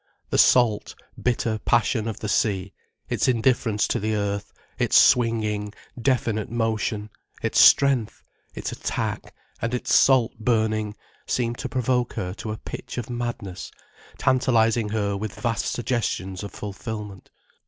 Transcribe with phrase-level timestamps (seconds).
[0.31, 2.73] The salt, bitter passion of the sea,
[3.07, 7.11] its indifference to the earth, its swinging, definite motion,
[7.43, 8.23] its strength,
[8.55, 10.95] its attack, and its salt burning,
[11.27, 13.69] seemed to provoke her to a pitch of madness,
[14.17, 17.29] tantalizing her with vast suggestions of fulfilment.